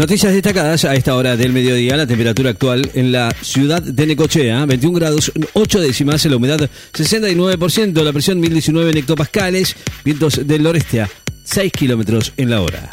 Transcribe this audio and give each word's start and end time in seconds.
Noticias 0.00 0.32
destacadas 0.32 0.86
a 0.86 0.94
esta 0.94 1.14
hora 1.14 1.36
del 1.36 1.52
mediodía. 1.52 1.94
La 1.94 2.06
temperatura 2.06 2.48
actual 2.48 2.90
en 2.94 3.12
la 3.12 3.30
ciudad 3.42 3.82
de 3.82 4.06
Necochea, 4.06 4.64
21 4.64 4.98
grados 4.98 5.30
8 5.52 5.78
décimas, 5.78 6.24
la 6.24 6.36
humedad 6.36 6.70
69%, 6.94 8.02
la 8.02 8.10
presión 8.10 8.40
1019 8.40 8.92
en 8.92 8.96
hectopascales, 8.96 9.76
vientos 10.02 10.46
del 10.46 10.62
noreste 10.62 11.02
a 11.02 11.10
6 11.44 11.70
kilómetros 11.72 12.32
en 12.38 12.48
la 12.48 12.62
hora. 12.62 12.88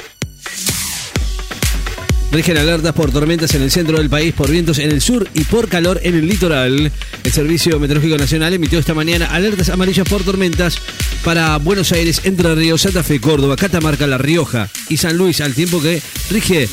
Rigen 2.34 2.57
alertas 2.57 2.93
por 2.93 3.10
tormentas 3.10 3.55
en 3.55 3.62
el 3.62 3.71
centro 3.71 4.00
del 4.00 4.10
país, 4.10 4.34
por 4.34 4.52
vientos 4.52 4.78
en 4.78 4.92
el 4.92 5.00
sur 5.00 5.30
y 5.34 5.46
por 5.46 5.70
calor 5.70 6.02
en 6.04 6.14
el 6.14 6.28
litoral. 6.28 6.92
El 7.24 7.32
Servicio 7.32 7.80
Meteorológico 7.80 8.18
Nacional 8.18 8.52
emitió 8.52 8.80
esta 8.80 8.94
mañana 8.94 9.28
alertas 9.28 9.70
amarillas 9.70 10.10
por 10.10 10.24
tormentas 10.24 10.78
para 11.24 11.55
Buenos 11.55 11.94
Aires, 11.94 12.20
Entre 12.26 12.54
Ríos, 12.54 12.82
Santa 12.82 13.02
Fe, 13.02 13.21
Córdoba, 13.21 13.55
Catamarca, 13.55 14.05
La 14.08 14.18
Rioja 14.18 14.70
y 14.89 14.98
San 14.98 15.16
Luis, 15.16 15.39
al 15.39 15.54
tiempo 15.54 15.82
que 15.82 16.02
rige 16.30 16.68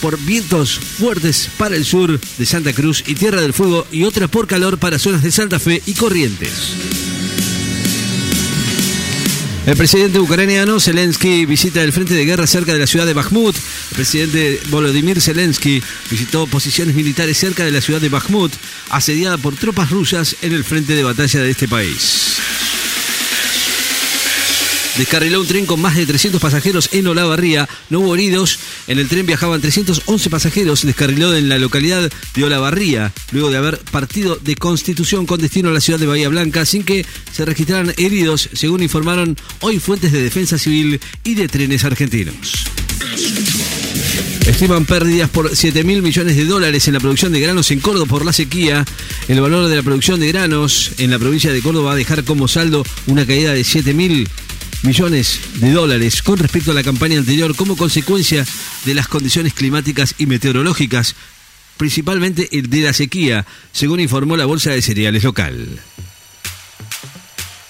por 0.00 0.18
vientos 0.18 0.78
fuertes 0.78 1.48
para 1.56 1.76
el 1.76 1.84
sur 1.84 2.18
de 2.18 2.46
Santa 2.46 2.72
Cruz 2.72 3.04
y 3.06 3.14
Tierra 3.14 3.40
del 3.40 3.52
Fuego 3.52 3.86
y 3.90 4.04
otra 4.04 4.28
por 4.28 4.46
calor 4.46 4.78
para 4.78 4.98
zonas 4.98 5.22
de 5.22 5.30
Santa 5.30 5.58
Fe 5.58 5.82
y 5.86 5.94
Corrientes. 5.94 6.72
El 9.66 9.76
presidente 9.76 10.20
ucraniano 10.20 10.78
Zelensky 10.78 11.44
visita 11.44 11.82
el 11.82 11.92
frente 11.92 12.14
de 12.14 12.24
guerra 12.24 12.46
cerca 12.46 12.72
de 12.72 12.78
la 12.78 12.86
ciudad 12.86 13.04
de 13.04 13.14
Bakhmut. 13.14 13.56
El 13.56 13.96
presidente 13.96 14.60
Volodymyr 14.68 15.20
Zelensky 15.20 15.82
visitó 16.08 16.46
posiciones 16.46 16.94
militares 16.94 17.36
cerca 17.36 17.64
de 17.64 17.72
la 17.72 17.80
ciudad 17.80 18.00
de 18.00 18.08
Bakhmut, 18.08 18.52
asediada 18.90 19.38
por 19.38 19.56
tropas 19.56 19.90
rusas 19.90 20.36
en 20.42 20.52
el 20.52 20.62
frente 20.62 20.94
de 20.94 21.02
batalla 21.02 21.40
de 21.40 21.50
este 21.50 21.66
país 21.66 22.36
descarriló 24.98 25.40
un 25.40 25.46
tren 25.46 25.66
con 25.66 25.80
más 25.80 25.96
de 25.96 26.06
300 26.06 26.40
pasajeros 26.40 26.90
en 26.92 27.06
Olavarría. 27.06 27.68
No 27.90 28.00
hubo 28.00 28.14
heridos. 28.14 28.58
En 28.86 28.98
el 28.98 29.08
tren 29.08 29.26
viajaban 29.26 29.60
311 29.60 30.30
pasajeros. 30.30 30.82
Descarriló 30.82 31.34
en 31.34 31.48
la 31.48 31.58
localidad 31.58 32.10
de 32.34 32.44
Olavarría, 32.44 33.12
luego 33.32 33.50
de 33.50 33.58
haber 33.58 33.78
partido 33.78 34.36
de 34.36 34.56
Constitución 34.56 35.26
con 35.26 35.40
destino 35.40 35.68
a 35.68 35.72
la 35.72 35.80
ciudad 35.80 35.98
de 35.98 36.06
Bahía 36.06 36.28
Blanca, 36.28 36.64
sin 36.64 36.82
que 36.82 37.04
se 37.32 37.44
registraran 37.44 37.94
heridos, 37.96 38.48
según 38.52 38.82
informaron 38.82 39.36
hoy 39.60 39.78
fuentes 39.78 40.12
de 40.12 40.22
defensa 40.22 40.58
civil 40.58 41.00
y 41.24 41.34
de 41.34 41.48
trenes 41.48 41.84
argentinos. 41.84 42.66
Estiman 44.46 44.84
pérdidas 44.84 45.28
por 45.28 45.54
7 45.54 45.82
mil 45.82 46.02
millones 46.02 46.36
de 46.36 46.44
dólares 46.44 46.86
en 46.86 46.94
la 46.94 47.00
producción 47.00 47.32
de 47.32 47.40
granos 47.40 47.70
en 47.72 47.80
Córdoba 47.80 48.06
por 48.06 48.24
la 48.24 48.32
sequía. 48.32 48.84
El 49.26 49.40
valor 49.40 49.68
de 49.68 49.74
la 49.74 49.82
producción 49.82 50.20
de 50.20 50.28
granos 50.28 50.92
en 50.98 51.10
la 51.10 51.18
provincia 51.18 51.52
de 51.52 51.60
Córdoba 51.60 51.88
va 51.88 51.92
a 51.92 51.96
dejar 51.96 52.22
como 52.22 52.46
saldo 52.46 52.84
una 53.06 53.26
caída 53.26 53.52
de 53.52 53.64
7 53.64 53.92
mil 53.92 54.28
millones 54.82 55.40
de 55.54 55.72
dólares 55.72 56.22
con 56.22 56.38
respecto 56.38 56.70
a 56.70 56.74
la 56.74 56.82
campaña 56.82 57.18
anterior 57.18 57.54
como 57.56 57.76
consecuencia 57.76 58.46
de 58.84 58.94
las 58.94 59.08
condiciones 59.08 59.54
climáticas 59.54 60.14
y 60.18 60.26
meteorológicas, 60.26 61.14
principalmente 61.76 62.48
el 62.52 62.70
de 62.70 62.80
la 62.80 62.92
sequía, 62.92 63.46
según 63.72 64.00
informó 64.00 64.36
la 64.36 64.46
Bolsa 64.46 64.70
de 64.70 64.82
Cereales 64.82 65.24
local. 65.24 65.80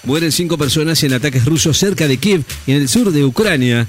Mueren 0.05 0.31
cinco 0.31 0.57
personas 0.57 1.03
en 1.03 1.13
ataques 1.13 1.45
rusos 1.45 1.77
cerca 1.77 2.07
de 2.07 2.19
Kiev 2.19 2.45
y 2.67 2.73
en 2.73 2.83
el 2.83 2.89
sur 2.89 3.11
de 3.11 3.25
Ucrania 3.25 3.89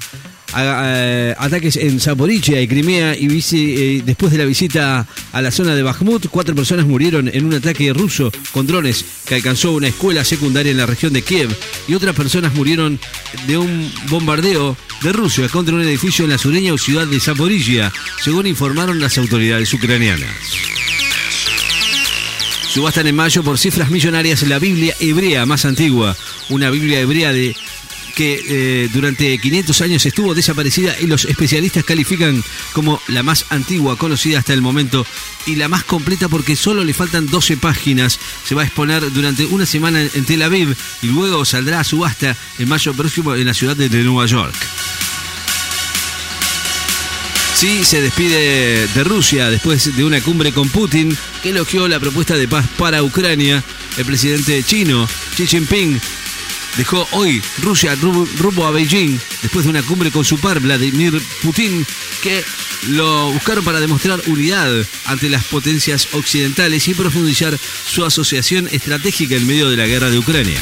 ataques 0.58 1.76
en 1.78 2.00
Zaporizhia 2.00 2.62
y 2.62 2.68
Crimea 2.68 3.16
y 3.16 3.28
eh, 3.28 4.02
después 4.06 4.32
de 4.32 4.38
la 4.38 4.46
visita 4.46 5.08
a 5.32 5.42
la 5.42 5.52
zona 5.52 5.76
de 5.76 5.84
Bakhmut, 5.84 6.28
cuatro 6.30 6.56
personas 6.56 6.86
murieron 6.86 7.30
en 7.32 7.46
un 7.46 7.54
ataque 7.54 7.94
ruso 7.94 8.32
con 8.52 8.66
drones 8.66 9.06
que 9.26 9.36
alcanzó 9.36 9.74
una 9.74 9.88
escuela 9.88 10.24
secundaria 10.24 10.72
en 10.72 10.78
la 10.78 10.86
región 10.86 11.14
de 11.14 11.22
Kiev 11.22 11.56
y 11.88 11.94
otras 11.94 12.16
personas 12.16 12.54
murieron 12.54 13.00
de 13.46 13.58
un 13.58 13.92
bombardeo 14.10 14.76
de 15.02 15.14
Rusia 15.14 15.48
contra 15.50 15.76
un 15.76 15.82
edificio 15.82 16.26
en 16.26 16.32
la 16.32 16.38
sureña 16.38 16.76
ciudad 16.78 17.08
de 17.08 17.20
Zaporizhia, 17.20 17.92
según 18.24 18.48
informaron 18.48 19.00
las 19.00 19.18
autoridades 19.18 19.74
ucranianas. 19.74 20.30
Subastan 22.74 23.08
en 23.08 23.16
mayo 23.16 23.44
por 23.44 23.58
cifras 23.58 23.90
millonarias 23.90 24.44
la 24.44 24.60
Biblia 24.60 24.94
hebrea 25.00 25.46
más 25.46 25.66
antigua, 25.66 26.16
una 26.50 26.70
Biblia 26.70 27.00
hebrea 27.00 27.34
de 27.34 27.56
que 28.17 28.42
eh, 28.50 28.89
durante 28.92 29.38
500 29.38 29.80
años 29.82 30.04
estuvo 30.04 30.33
desaparecida 30.33 30.95
y 31.00 31.05
los 31.05 31.26
especialistas 31.26 31.83
califican 31.83 32.44
como 32.73 33.00
la 33.10 33.22
más 33.22 33.45
antigua 33.50 33.95
conocida 33.95 34.39
hasta 34.39 34.54
el 34.54 34.64
momento 34.64 35.05
y 35.45 35.55
la 35.55 35.67
más 35.67 35.83
completa 35.83 36.28
porque 36.28 36.55
solo 36.55 36.83
le 36.83 36.95
faltan 36.95 37.28
12 37.28 37.58
páginas. 37.58 38.20
Se 38.44 38.55
va 38.55 38.64
a 38.64 38.66
exponer 38.66 39.14
durante 39.14 39.45
una 39.45 39.67
semana 39.67 40.02
en 40.02 40.26
Tel 40.26 40.42
Aviv 40.42 40.76
y 41.04 41.08
luego 41.08 41.45
saldrá 41.45 41.80
a 41.80 41.83
subasta 41.83 42.36
en 42.58 42.67
mayo 42.67 42.92
próximo 42.95 43.36
en 43.36 43.45
la 43.45 43.54
ciudad 43.54 43.76
de 43.76 43.88
Nueva 44.04 44.26
York. 44.26 44.55
Sí, 47.54 47.84
se 47.84 48.02
despide 48.02 48.88
de 48.88 49.04
Rusia 49.04 49.52
después 49.52 49.95
de 49.95 50.04
una 50.04 50.22
cumbre 50.22 50.52
con 50.52 50.70
Putin 50.70 51.16
que 51.44 51.49
elogió 51.49 51.88
la 51.88 51.99
propuesta 51.99 52.36
de 52.36 52.48
paz 52.48 52.66
para 52.78 53.04
Ucrania. 53.04 53.64
El 53.98 54.05
presidente 54.05 54.64
chino, 54.64 55.08
Xi 55.36 55.45
Jinping, 55.45 55.99
dejó 56.77 57.08
hoy 57.11 57.42
Rusia 57.61 57.95
rumbo 58.38 58.65
a 58.65 58.71
Beijing 58.71 59.20
después 59.42 59.65
de 59.65 59.71
una 59.71 59.83
cumbre 59.83 60.11
con 60.11 60.23
su 60.23 60.38
par 60.38 60.60
Vladimir 60.60 61.21
Putin 61.42 61.86
que 62.21 62.43
lo 62.89 63.32
buscaron 63.32 63.64
para 63.64 63.80
demostrar 63.80 64.21
unidad 64.27 64.71
ante 65.05 65.30
las 65.30 65.43
potencias 65.45 66.08
occidentales 66.14 66.87
y 66.87 66.93
profundizar 66.93 67.58
su 67.86 68.05
asociación 68.05 68.67
estratégica 68.71 69.36
en 69.36 69.48
medio 69.48 69.70
de 69.70 69.77
la 69.77 69.87
guerra 69.87 70.10
de 70.10 70.20
Ucrania. 70.20 70.60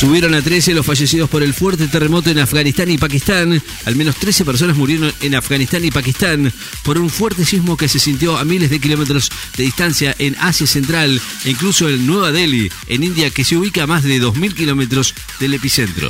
Subieron 0.00 0.32
a 0.34 0.40
13 0.40 0.72
los 0.72 0.86
fallecidos 0.86 1.28
por 1.28 1.42
el 1.42 1.52
fuerte 1.52 1.86
terremoto 1.86 2.30
en 2.30 2.38
Afganistán 2.38 2.90
y 2.90 2.96
Pakistán. 2.96 3.62
Al 3.84 3.96
menos 3.96 4.16
13 4.16 4.46
personas 4.46 4.78
murieron 4.78 5.12
en 5.20 5.34
Afganistán 5.34 5.84
y 5.84 5.90
Pakistán 5.90 6.50
por 6.84 6.96
un 6.96 7.10
fuerte 7.10 7.44
sismo 7.44 7.76
que 7.76 7.86
se 7.86 7.98
sintió 7.98 8.38
a 8.38 8.46
miles 8.46 8.70
de 8.70 8.80
kilómetros 8.80 9.30
de 9.58 9.64
distancia 9.64 10.16
en 10.18 10.36
Asia 10.40 10.66
Central 10.66 11.20
e 11.44 11.50
incluso 11.50 11.90
en 11.90 12.06
Nueva 12.06 12.32
Delhi, 12.32 12.72
en 12.86 13.04
India, 13.04 13.28
que 13.28 13.44
se 13.44 13.58
ubica 13.58 13.82
a 13.82 13.86
más 13.86 14.02
de 14.02 14.22
2.000 14.22 14.54
kilómetros 14.54 15.14
del 15.38 15.52
epicentro. 15.52 16.08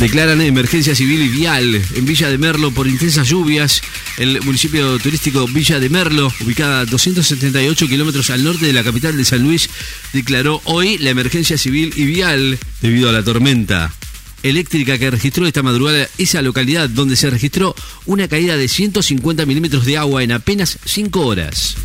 Declaran 0.00 0.40
emergencia 0.40 0.94
civil 0.94 1.22
y 1.22 1.28
vial 1.28 1.82
en 1.96 2.04
Villa 2.06 2.30
de 2.30 2.38
Merlo 2.38 2.70
por 2.70 2.86
intensas 2.86 3.28
lluvias. 3.28 3.82
El 4.16 4.40
municipio 4.42 4.96
turístico 5.00 5.48
Villa 5.48 5.80
de 5.80 5.88
Merlo, 5.90 6.32
ubicada 6.40 6.80
a 6.80 6.84
278 6.84 7.88
kilómetros 7.88 8.30
al 8.30 8.44
norte 8.44 8.66
de 8.66 8.72
la 8.72 8.84
capital 8.84 9.16
de 9.16 9.24
San 9.24 9.42
Luis, 9.42 9.68
declaró 10.12 10.62
hoy 10.64 10.98
la 10.98 11.10
emergencia 11.10 11.58
civil 11.58 11.92
y 11.96 12.06
vial 12.06 12.58
debido 12.80 13.08
a 13.08 13.12
la 13.12 13.24
tormenta 13.24 13.92
eléctrica 14.44 14.98
que 14.98 15.10
registró 15.10 15.46
esta 15.48 15.64
madrugada 15.64 16.08
esa 16.16 16.42
localidad 16.42 16.88
donde 16.88 17.16
se 17.16 17.28
registró 17.28 17.74
una 18.06 18.28
caída 18.28 18.56
de 18.56 18.68
150 18.68 19.46
milímetros 19.46 19.84
de 19.84 19.98
agua 19.98 20.22
en 20.22 20.30
apenas 20.30 20.78
5 20.84 21.26
horas. 21.26 21.76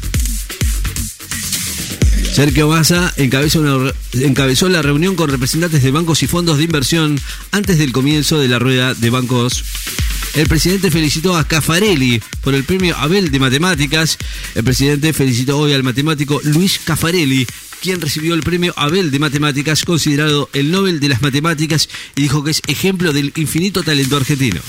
Sergio 2.34 2.68
Massa 2.68 3.14
encabezó, 3.18 4.70
la 4.70 4.82
reunión 4.82 5.16
con 5.16 5.30
representantes 5.30 5.84
de 5.84 5.92
bancos 5.92 6.24
y 6.24 6.28
fondos 6.28 6.58
de 6.58 6.64
inversión 6.64 7.20
antes 7.52 7.78
del 7.78 7.92
comienzo 7.92 8.40
de 8.40 8.48
la 8.48 8.58
rueda 8.58 8.96
de 8.96 9.12
bancos. 9.12 9.64
El 10.34 10.48
presidente 10.48 10.90
felicitó 10.90 11.38
a 11.38 11.48
Cafarelli 11.48 12.24
por 12.42 12.56
el 12.56 12.64
premio 12.64 12.98
Abel 12.98 13.30
de 13.30 13.40
Matemáticas. 13.40 14.18
El 14.56 14.64
presidente 14.64 15.14
felicitó 15.14 15.60
hoy 15.60 15.74
al 15.74 15.84
matemático 15.84 16.42
Luis 16.44 16.80
Cafarelli, 16.84 17.46
quien 17.84 18.02
recibió 18.02 18.34
el 18.34 18.42
premio 18.42 18.74
Abel 18.78 19.12
de 19.12 19.20
Matemáticas, 19.20 19.86
considerado 19.86 20.50
el 20.54 20.72
Nobel 20.72 21.00
de 21.00 21.10
las 21.10 21.22
Matemáticas, 21.22 21.88
y 22.16 22.24
dijo 22.24 22.44
que 22.44 22.50
es 22.50 22.64
ejemplo 22.66 23.14
del 23.14 23.32
infinito 23.36 23.84
talento 23.84 24.18
argentino. 24.18 24.60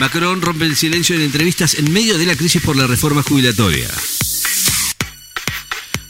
Macron 0.00 0.42
rompe 0.42 0.64
el 0.64 0.74
silencio 0.74 1.14
en 1.14 1.22
entrevistas 1.22 1.74
en 1.74 1.92
medio 1.92 2.18
de 2.18 2.26
la 2.26 2.34
crisis 2.34 2.60
por 2.60 2.74
la 2.74 2.88
reforma 2.88 3.22
jubilatoria. 3.22 3.88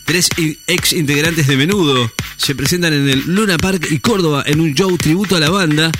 Tres 0.07 0.29
ex 0.69 0.93
integrantes 0.93 1.49
de 1.49 1.57
Menudo 1.57 2.13
se 2.37 2.55
presentan 2.55 2.93
en 2.93 3.09
el 3.09 3.25
Luna 3.27 3.59
Park 3.59 3.89
y 3.91 3.99
Córdoba 3.99 4.45
en 4.47 4.61
un 4.61 4.73
show 4.73 4.97
tributo 4.97 5.35
a 5.35 5.41
la 5.41 5.51
banda. 5.51 5.91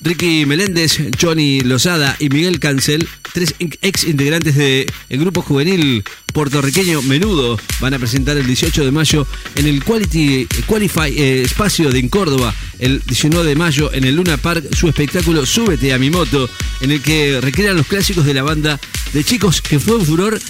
Ricky 0.00 0.44
Meléndez, 0.44 0.98
Johnny 1.20 1.60
Lozada 1.60 2.16
y 2.18 2.30
Miguel 2.30 2.58
Cancel, 2.58 3.08
tres 3.32 3.54
ex 3.58 4.04
integrantes 4.04 4.56
del 4.56 4.86
grupo 5.10 5.42
juvenil 5.42 6.02
puertorriqueño 6.32 7.00
Menudo, 7.02 7.60
van 7.78 7.94
a 7.94 7.98
presentar 8.00 8.36
el 8.36 8.46
18 8.46 8.84
de 8.84 8.90
mayo 8.90 9.24
en 9.54 9.68
el 9.68 9.84
Quality 9.84 10.48
Qualify 10.66 11.16
eh, 11.16 11.42
Espacio 11.42 11.90
de 11.90 12.08
Córdoba, 12.08 12.52
el 12.80 13.00
19 13.06 13.48
de 13.48 13.54
mayo 13.54 13.92
en 13.92 14.02
el 14.02 14.16
Luna 14.16 14.36
Park, 14.36 14.64
su 14.74 14.88
espectáculo 14.88 15.46
Súbete 15.46 15.92
a 15.92 15.98
mi 15.98 16.10
moto, 16.10 16.50
en 16.80 16.90
el 16.90 17.00
que 17.00 17.40
recrean 17.40 17.76
los 17.76 17.86
clásicos 17.86 18.24
de 18.24 18.34
la 18.34 18.42
banda 18.42 18.80
de 19.12 19.22
chicos 19.22 19.62
que 19.62 19.78
fue 19.78 19.96
un 19.96 20.04
furor 20.04 20.40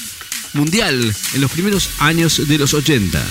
mundial 0.59 1.15
en 1.35 1.41
los 1.41 1.51
primeros 1.51 1.89
años 1.99 2.47
de 2.47 2.59
los 2.59 2.75
80. 2.75 3.25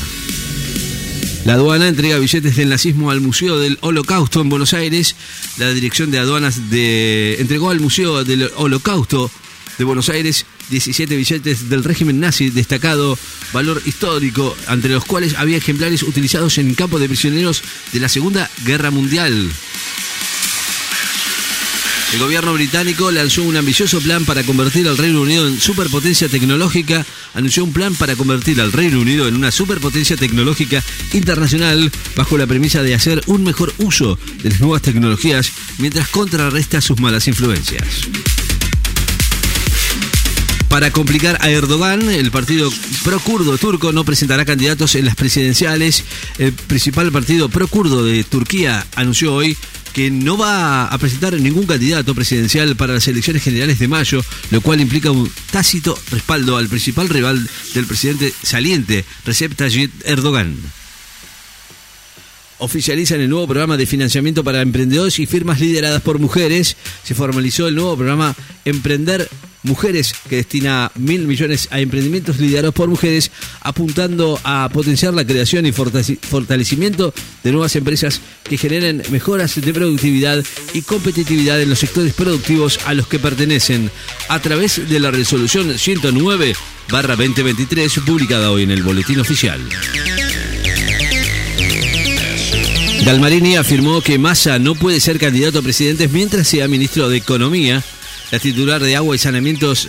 La 1.46 1.54
aduana 1.54 1.88
entrega 1.88 2.18
billetes 2.18 2.56
del 2.56 2.70
nazismo 2.70 3.12
al 3.12 3.22
Museo 3.22 3.60
del 3.60 3.78
Holocausto 3.82 4.42
en 4.42 4.50
Buenos 4.50 4.74
Aires. 4.74 5.16
La 5.58 5.72
Dirección 5.72 6.12
de 6.12 6.20
Aduanas 6.20 6.70
de, 6.70 7.38
entregó 7.40 7.70
al 7.70 7.80
Museo 7.80 8.24
del 8.24 8.52
Holocausto 8.56 9.32
de 9.78 9.84
Buenos 9.84 10.10
Aires 10.10 10.46
17 10.70 11.16
billetes 11.16 11.70
del 11.70 11.84
régimen 11.84 12.20
nazi 12.20 12.50
destacado 12.50 13.18
valor 13.54 13.82
histórico, 13.86 14.58
entre 14.70 14.92
los 14.92 15.06
cuales 15.06 15.36
había 15.38 15.58
ejemplares 15.58 16.04
utilizados 16.04 16.58
en 16.58 16.74
campos 16.74 17.00
de 17.00 17.08
prisioneros 17.08 17.64
de 17.94 18.00
la 18.00 18.10
Segunda 18.10 18.50
Guerra 18.66 18.92
Mundial. 18.92 19.50
El 22.14 22.20
gobierno 22.20 22.54
británico 22.54 23.12
lanzó 23.12 23.44
un 23.44 23.58
ambicioso 23.58 24.00
plan 24.00 24.24
para 24.24 24.44
convertir 24.44 24.88
al 24.88 24.98
Reino 24.98 25.22
Unido 25.22 25.46
en 25.46 25.60
superpotencia 25.60 26.30
tecnológica. 26.30 27.06
Anunció 27.34 27.66
un 27.66 27.74
plan 27.74 27.94
para 27.96 28.16
convertir 28.16 28.62
al 28.62 28.72
Reino 28.72 29.02
Unido 29.02 29.28
en 29.28 29.36
una 29.36 29.52
superpotencia 29.52 30.16
tecnológica 30.16 30.82
internacional 31.12 31.92
bajo 32.16 32.38
la 32.38 32.48
premisa 32.48 32.82
de 32.82 32.96
hacer 32.96 33.22
un 33.28 33.44
mejor 33.44 33.74
uso 33.80 34.18
de 34.42 34.52
las 34.52 34.62
nuevas 34.62 34.82
tecnologías 34.82 35.52
mientras 35.80 36.08
contrarresta 36.08 36.80
sus 36.80 36.98
malas 37.02 37.28
influencias. 37.28 37.84
Para 40.70 40.92
complicar 40.92 41.38
a 41.42 41.50
Erdogan, 41.50 42.10
el 42.10 42.32
partido 42.32 42.72
pro-kurdo 43.04 43.58
turco 43.58 43.92
no 43.92 44.06
presentará 44.06 44.46
candidatos 44.46 44.96
en 44.96 45.06
las 45.06 45.16
presidenciales. 45.16 46.04
El 46.38 46.54
principal 46.54 47.12
partido 47.12 47.50
pro-kurdo 47.50 48.06
de 48.06 48.24
Turquía 48.24 48.86
anunció 48.96 49.34
hoy 49.34 49.58
que 49.98 50.12
no 50.12 50.38
va 50.38 50.86
a 50.86 50.98
presentar 51.00 51.34
ningún 51.42 51.66
candidato 51.66 52.14
presidencial 52.14 52.76
para 52.76 52.94
las 52.94 53.08
elecciones 53.08 53.42
generales 53.42 53.80
de 53.80 53.88
mayo, 53.88 54.24
lo 54.52 54.62
cual 54.62 54.80
implica 54.80 55.10
un 55.10 55.28
tácito 55.50 55.98
respaldo 56.12 56.56
al 56.56 56.68
principal 56.68 57.10
rival 57.10 57.50
del 57.74 57.88
presidente 57.88 58.32
saliente, 58.44 59.06
Recep 59.26 59.56
Tayyip 59.56 59.92
Erdogan 60.06 60.56
oficializan 62.60 63.22
el 63.22 63.30
nuevo 63.30 63.48
programa 63.48 63.76
de 63.76 63.88
financiamiento 63.88 64.44
para 64.44 64.62
emprendedores 64.62 65.18
y 65.18 65.26
firmas 65.26 65.60
lideradas 65.60 66.02
por 66.02 66.20
mujeres. 66.20 66.76
Se 67.04 67.16
formalizó 67.16 67.68
el 67.68 67.76
nuevo 67.76 67.96
programa 67.96 68.36
Emprender 68.66 69.28
Mujeres, 69.68 70.14
que 70.30 70.38
destina 70.38 70.92
mil 70.96 71.28
millones 71.28 71.68
a 71.72 71.80
emprendimientos 71.80 72.40
liderados 72.40 72.74
por 72.74 72.90
mujeres, 72.90 73.32
apuntando 73.62 74.40
a 74.44 74.70
potenciar 74.74 75.14
la 75.14 75.26
creación 75.26 75.66
y 75.66 75.72
fortalecimiento 75.72 77.14
de 77.44 77.52
nuevas 77.52 77.76
empresas 77.76 78.22
que 78.44 78.58
generen 78.58 79.04
mejoras 79.12 79.60
de 79.60 79.74
productividad 79.74 80.44
y 80.74 80.82
competitividad 80.82 81.62
en 81.62 81.70
los 81.70 81.80
sectores 81.80 82.14
productivos 82.14 82.80
a 82.86 82.94
los 82.94 83.08
que 83.08 83.20
pertenecen, 83.20 83.92
a 84.30 84.40
través 84.42 84.90
de 84.90 85.00
la 85.00 85.12
resolución 85.12 85.78
109 85.78 86.56
2023, 86.90 88.00
publicada 88.06 88.52
hoy 88.52 88.64
en 88.64 88.72
el 88.72 88.84
Boletín 88.84 89.20
Oficial. 89.20 89.60
Galmarini 93.08 93.56
afirmó 93.56 94.02
que 94.02 94.18
Massa 94.18 94.60
no 94.60 94.76
puede 94.76 95.00
ser 95.00 95.18
candidato 95.18 95.60
a 95.60 95.62
presidente 95.62 96.10
mientras 96.10 96.46
sea 96.46 96.68
ministro 96.68 97.08
de 97.08 97.18
Economía. 97.18 97.82
La 98.32 98.40
titular 98.40 98.82
de 98.82 98.96
Agua 98.96 99.16
y 99.16 99.20
Saneamientos 99.20 99.88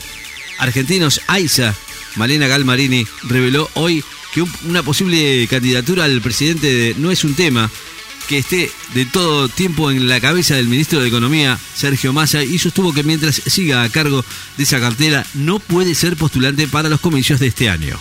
Argentinos, 0.58 1.20
AISA, 1.26 1.75
Malena 2.17 2.46
Galmarini, 2.46 3.06
reveló 3.25 3.70
hoy 3.75 4.05
que 4.35 4.44
una 4.67 4.82
posible 4.82 5.46
candidatura 5.49 6.05
al 6.05 6.20
presidente 6.20 6.94
no 6.99 7.11
es 7.11 7.25
un 7.25 7.35
tema 7.35 7.70
que 8.29 8.38
esté 8.38 8.70
de 8.93 9.06
todo 9.06 9.49
tiempo 9.49 9.90
en 9.90 10.08
la 10.08 10.20
cabeza 10.20 10.55
del 10.55 10.69
ministro 10.69 11.00
de 11.00 11.08
Economía, 11.08 11.58
Sergio 11.75 12.12
Massa, 12.12 12.44
y 12.44 12.58
sostuvo 12.58 12.93
que 12.93 13.02
mientras 13.02 13.37
siga 13.37 13.82
a 13.82 13.88
cargo 13.88 14.25
de 14.56 14.64
esa 14.64 14.81
cartera 14.81 15.25
no 15.35 15.61
puede 15.61 15.94
ser 15.94 16.17
postulante 16.17 16.69
para 16.69 16.88
los 16.88 17.00
comicios 17.00 17.40
de 17.40 17.46
este 17.46 17.70
año 17.70 17.99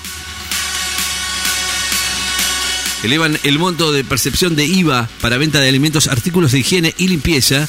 elevan 3.03 3.37
el 3.43 3.59
monto 3.59 3.91
de 3.91 4.03
percepción 4.03 4.55
de 4.55 4.65
IVA 4.65 5.09
para 5.21 5.37
venta 5.37 5.59
de 5.59 5.69
alimentos, 5.69 6.07
artículos 6.07 6.51
de 6.51 6.59
higiene 6.59 6.93
y 6.97 7.07
limpieza. 7.07 7.67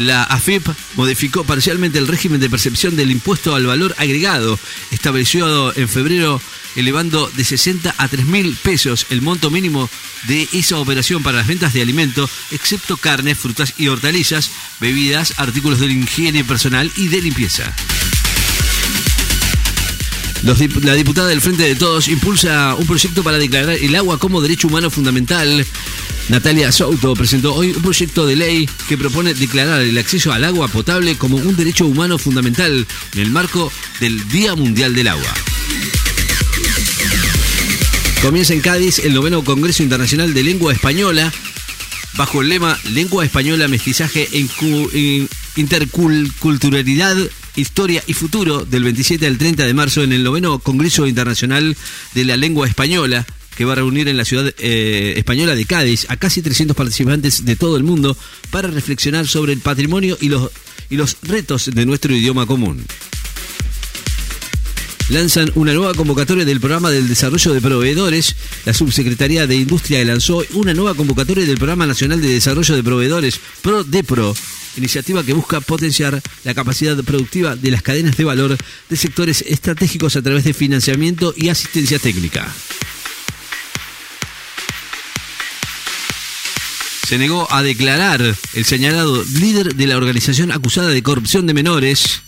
La 0.00 0.22
AFIP 0.24 0.66
modificó 0.94 1.44
parcialmente 1.44 1.98
el 1.98 2.08
régimen 2.08 2.40
de 2.40 2.48
percepción 2.48 2.96
del 2.96 3.10
impuesto 3.10 3.54
al 3.54 3.66
valor 3.66 3.94
agregado, 3.98 4.58
establecido 4.90 5.76
en 5.76 5.90
febrero, 5.90 6.40
elevando 6.74 7.30
de 7.36 7.44
60 7.44 7.94
a 7.98 8.08
3 8.08 8.24
mil 8.24 8.56
pesos 8.56 9.06
el 9.10 9.20
monto 9.20 9.50
mínimo 9.50 9.90
de 10.26 10.48
esa 10.54 10.78
operación 10.78 11.22
para 11.22 11.36
las 11.36 11.46
ventas 11.46 11.74
de 11.74 11.82
alimentos, 11.82 12.30
excepto 12.50 12.96
carne, 12.96 13.34
frutas 13.34 13.74
y 13.76 13.88
hortalizas, 13.88 14.50
bebidas, 14.80 15.34
artículos 15.36 15.80
de 15.80 15.88
higiene 15.88 16.44
personal 16.44 16.90
y 16.96 17.08
de 17.08 17.20
limpieza 17.20 17.70
la 20.82 20.94
diputada 20.94 21.28
del 21.28 21.40
Frente 21.40 21.64
de 21.64 21.74
Todos 21.74 22.08
impulsa 22.08 22.74
un 22.74 22.86
proyecto 22.86 23.22
para 23.22 23.38
declarar 23.38 23.76
el 23.76 23.94
agua 23.94 24.18
como 24.18 24.40
derecho 24.40 24.68
humano 24.68 24.90
fundamental. 24.90 25.66
Natalia 26.30 26.70
Souto 26.70 27.14
presentó 27.14 27.52
hoy 27.56 27.72
un 27.72 27.82
proyecto 27.82 28.24
de 28.24 28.36
ley 28.36 28.70
que 28.88 28.96
propone 28.96 29.34
declarar 29.34 29.80
el 29.80 29.98
acceso 29.98 30.32
al 30.32 30.44
agua 30.44 30.68
potable 30.68 31.18
como 31.18 31.36
un 31.36 31.56
derecho 31.56 31.86
humano 31.86 32.18
fundamental 32.18 32.86
en 33.14 33.20
el 33.20 33.32
marco 33.32 33.72
del 33.98 34.28
Día 34.28 34.54
Mundial 34.54 34.94
del 34.94 35.08
Agua. 35.08 35.34
Comienza 38.22 38.54
en 38.54 38.60
Cádiz 38.60 39.00
el 39.00 39.12
noveno 39.12 39.42
Congreso 39.42 39.82
Internacional 39.82 40.32
de 40.32 40.44
Lengua 40.44 40.72
Española 40.72 41.32
bajo 42.14 42.42
el 42.42 42.48
lema 42.48 42.78
Lengua 42.92 43.24
Española, 43.24 43.66
Mestizaje 43.66 44.28
e 44.32 45.26
Interculturalidad 45.56 47.16
Historia 47.56 48.04
y 48.06 48.14
Futuro 48.14 48.64
del 48.64 48.84
27 48.84 49.26
al 49.26 49.36
30 49.36 49.64
de 49.64 49.74
marzo 49.74 50.04
en 50.04 50.12
el 50.12 50.22
noveno 50.22 50.60
Congreso 50.60 51.08
Internacional 51.08 51.76
de 52.14 52.24
la 52.24 52.36
Lengua 52.36 52.68
Española 52.68 53.26
que 53.60 53.66
va 53.66 53.74
a 53.74 53.76
reunir 53.76 54.08
en 54.08 54.16
la 54.16 54.24
ciudad 54.24 54.54
eh, 54.56 55.12
española 55.18 55.54
de 55.54 55.66
Cádiz 55.66 56.06
a 56.08 56.16
casi 56.16 56.40
300 56.40 56.74
participantes 56.74 57.44
de 57.44 57.56
todo 57.56 57.76
el 57.76 57.84
mundo 57.84 58.16
para 58.50 58.68
reflexionar 58.68 59.28
sobre 59.28 59.52
el 59.52 59.60
patrimonio 59.60 60.16
y 60.18 60.30
los, 60.30 60.50
y 60.88 60.96
los 60.96 61.18
retos 61.20 61.70
de 61.70 61.84
nuestro 61.84 62.16
idioma 62.16 62.46
común. 62.46 62.82
Lanzan 65.10 65.52
una 65.56 65.74
nueva 65.74 65.92
convocatoria 65.92 66.46
del 66.46 66.58
programa 66.58 66.88
del 66.88 67.06
desarrollo 67.06 67.52
de 67.52 67.60
proveedores. 67.60 68.34
La 68.64 68.72
Subsecretaría 68.72 69.46
de 69.46 69.56
Industria 69.56 70.02
lanzó 70.06 70.42
una 70.54 70.72
nueva 70.72 70.94
convocatoria 70.94 71.44
del 71.44 71.58
Programa 71.58 71.86
Nacional 71.86 72.22
de 72.22 72.28
Desarrollo 72.28 72.74
de 72.74 72.82
Proveedores, 72.82 73.40
PRODEPRO, 73.60 74.34
iniciativa 74.78 75.22
que 75.22 75.34
busca 75.34 75.60
potenciar 75.60 76.18
la 76.44 76.54
capacidad 76.54 76.96
productiva 77.04 77.56
de 77.56 77.72
las 77.72 77.82
cadenas 77.82 78.16
de 78.16 78.24
valor 78.24 78.56
de 78.88 78.96
sectores 78.96 79.44
estratégicos 79.46 80.16
a 80.16 80.22
través 80.22 80.44
de 80.44 80.54
financiamiento 80.54 81.34
y 81.36 81.50
asistencia 81.50 81.98
técnica. 81.98 82.50
Se 87.10 87.18
negó 87.18 87.52
a 87.52 87.64
declarar 87.64 88.22
el 88.22 88.64
señalado 88.64 89.24
líder 89.40 89.74
de 89.74 89.88
la 89.88 89.96
organización 89.96 90.52
acusada 90.52 90.90
de 90.90 91.02
corrupción 91.02 91.44
de 91.44 91.54
menores. 91.54 92.22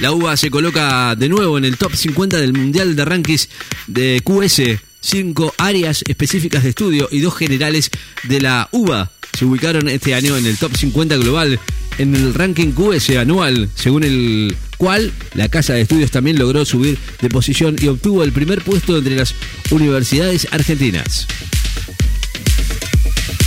La 0.00 0.10
UBA 0.10 0.36
se 0.36 0.50
coloca 0.50 1.14
de 1.14 1.28
nuevo 1.28 1.56
en 1.56 1.64
el 1.64 1.76
top 1.76 1.94
50 1.94 2.38
del 2.38 2.54
Mundial 2.54 2.96
de 2.96 3.04
Rankings 3.04 3.50
de 3.86 4.20
QS. 4.24 4.80
Cinco 5.00 5.54
áreas 5.58 6.02
específicas 6.08 6.64
de 6.64 6.70
estudio 6.70 7.06
y 7.08 7.20
dos 7.20 7.36
generales 7.36 7.88
de 8.24 8.40
la 8.40 8.68
UBA 8.72 9.12
se 9.32 9.44
ubicaron 9.44 9.88
este 9.88 10.12
año 10.12 10.36
en 10.36 10.46
el 10.46 10.58
top 10.58 10.76
50 10.76 11.16
global 11.18 11.60
en 11.98 12.16
el 12.16 12.34
ranking 12.34 12.72
QS 12.72 13.10
anual, 13.10 13.70
según 13.76 14.02
el 14.02 14.56
cual 14.76 15.12
la 15.34 15.48
Casa 15.48 15.74
de 15.74 15.82
Estudios 15.82 16.10
también 16.10 16.36
logró 16.36 16.64
subir 16.64 16.98
de 17.22 17.28
posición 17.28 17.76
y 17.80 17.86
obtuvo 17.86 18.24
el 18.24 18.32
primer 18.32 18.60
puesto 18.62 18.98
entre 18.98 19.14
las 19.14 19.36
universidades 19.70 20.48
argentinas. 20.50 21.28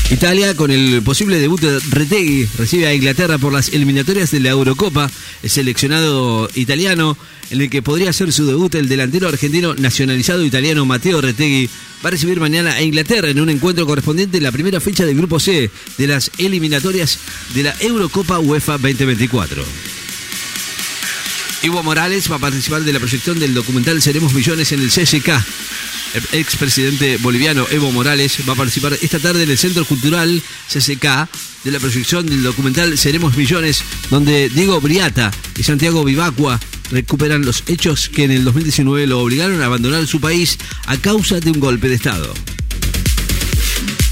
Italia, 0.09 0.55
con 0.55 0.71
el 0.71 1.01
posible 1.03 1.37
debut 1.37 1.59
de 1.59 1.79
Retegui, 1.89 2.47
recibe 2.57 2.87
a 2.87 2.93
Inglaterra 2.93 3.37
por 3.37 3.51
las 3.51 3.67
eliminatorias 3.69 4.31
de 4.31 4.39
la 4.39 4.49
Eurocopa. 4.49 5.11
El 5.43 5.49
seleccionado 5.49 6.49
italiano, 6.55 7.17
en 7.49 7.61
el 7.61 7.69
que 7.69 7.81
podría 7.81 8.13
ser 8.13 8.31
su 8.31 8.45
debut 8.45 8.73
el 8.75 8.87
delantero 8.87 9.27
argentino 9.27 9.75
nacionalizado 9.75 10.45
italiano 10.45 10.85
Matteo 10.85 11.19
Retegui, 11.19 11.69
va 12.03 12.07
a 12.07 12.11
recibir 12.11 12.39
mañana 12.39 12.71
a 12.71 12.81
Inglaterra 12.81 13.29
en 13.29 13.41
un 13.41 13.49
encuentro 13.49 13.85
correspondiente 13.85 14.37
a 14.37 14.41
la 14.41 14.53
primera 14.53 14.79
fecha 14.79 15.05
del 15.05 15.17
Grupo 15.17 15.41
C 15.41 15.69
de 15.97 16.07
las 16.07 16.31
eliminatorias 16.37 17.19
de 17.53 17.63
la 17.63 17.75
Eurocopa 17.81 18.39
UEFA 18.39 18.77
2024. 18.77 19.65
Evo 21.63 21.83
Morales 21.83 22.31
va 22.31 22.37
a 22.37 22.39
participar 22.39 22.83
de 22.83 22.93
la 22.93 22.99
proyección 22.99 23.39
del 23.39 23.53
documental 23.53 24.01
Seremos 24.01 24.33
Millones 24.33 24.71
en 24.71 24.79
el 24.79 24.89
CSK. 24.89 25.31
El 26.13 26.23
expresidente 26.39 27.17
boliviano 27.17 27.65
Evo 27.69 27.91
Morales 27.91 28.37
va 28.47 28.53
a 28.53 28.55
participar 28.55 28.97
esta 29.01 29.19
tarde 29.19 29.43
en 29.43 29.51
el 29.51 29.57
Centro 29.57 29.85
Cultural 29.85 30.41
CSK 30.67 31.03
de 31.63 31.71
la 31.71 31.79
proyección 31.79 32.25
del 32.25 32.43
documental 32.43 32.97
Seremos 32.97 33.35
Millones, 33.35 33.83
donde 34.09 34.49
Diego 34.49 34.79
Briata 34.79 35.31
y 35.57 35.63
Santiago 35.63 36.03
Vivacua 36.03 36.59
recuperan 36.91 37.45
los 37.45 37.63
hechos 37.67 38.09
que 38.09 38.23
en 38.23 38.31
el 38.31 38.43
2019 38.45 39.07
lo 39.07 39.19
obligaron 39.19 39.61
a 39.61 39.65
abandonar 39.65 40.07
su 40.07 40.21
país 40.21 40.57
a 40.85 40.97
causa 40.97 41.39
de 41.39 41.51
un 41.51 41.59
golpe 41.59 41.89
de 41.89 41.95
Estado. 41.95 42.33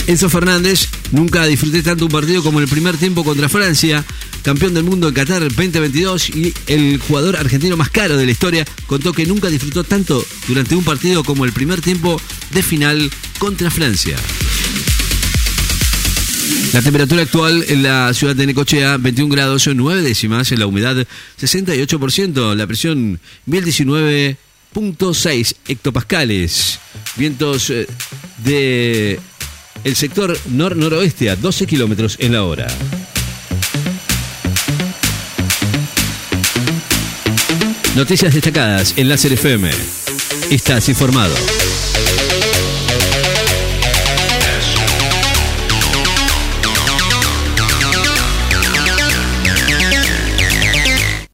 Enzo 0.07 0.29
Fernández, 0.29 0.89
nunca 1.11 1.45
disfruté 1.45 1.81
tanto 1.81 2.05
un 2.05 2.11
partido 2.11 2.43
como 2.43 2.59
el 2.59 2.67
primer 2.67 2.97
tiempo 2.97 3.23
contra 3.23 3.49
Francia, 3.49 4.05
campeón 4.45 4.73
del 4.75 4.83
mundo 4.83 5.07
en 5.07 5.13
Qatar 5.15 5.41
2022 5.41 6.29
y 6.29 6.53
el 6.67 6.99
jugador 6.99 7.35
argentino 7.35 7.75
más 7.75 7.89
caro 7.89 8.15
de 8.15 8.27
la 8.27 8.31
historia, 8.31 8.63
contó 8.85 9.11
que 9.11 9.25
nunca 9.25 9.47
disfrutó 9.47 9.83
tanto 9.83 10.23
durante 10.47 10.75
un 10.75 10.83
partido 10.83 11.23
como 11.23 11.45
el 11.45 11.51
primer 11.51 11.81
tiempo 11.81 12.21
de 12.51 12.61
final 12.61 13.09
contra 13.39 13.71
Francia. 13.71 14.15
La 16.73 16.83
temperatura 16.83 17.23
actual 17.23 17.65
en 17.69 17.81
la 17.81 18.13
ciudad 18.13 18.35
de 18.35 18.45
Necochea, 18.45 18.97
21 18.97 19.33
grados 19.33 19.67
9 19.73 20.03
décimas, 20.03 20.51
en 20.51 20.59
la 20.59 20.67
humedad 20.67 21.07
68%, 21.41 22.53
la 22.53 22.67
presión 22.67 23.19
1019.6 23.47 25.55
hectopascales, 25.67 26.79
vientos 27.15 27.71
eh, 27.71 27.87
de 28.43 29.19
el 29.83 29.95
sector 29.95 30.37
nor-noroeste 30.51 31.31
a 31.31 31.35
12 31.35 31.65
kilómetros 31.65 32.17
en 32.19 32.33
la 32.33 32.43
hora. 32.43 32.67
Noticias 37.95 38.33
destacadas 38.33 38.93
en 38.97 39.07
Láser 39.07 39.31
FM. 39.31 39.69
Estás 40.51 40.89
informado. 40.89 41.33